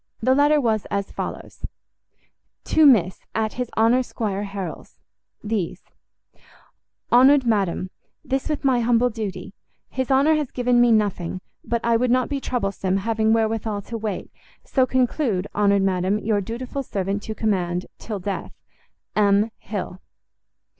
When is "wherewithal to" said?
13.31-13.97